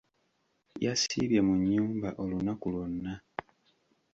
Yasiibye 0.85 1.39
mu 1.47 1.53
nnyumba 1.59 2.09
olunaku 2.23 2.65
lwonna. 2.73 3.13